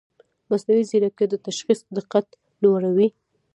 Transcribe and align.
مصنوعي 0.49 0.83
ځیرکتیا 0.89 1.27
د 1.29 1.35
تشخیص 1.47 1.79
دقت 1.97 2.27
لوړوي. 2.63 3.07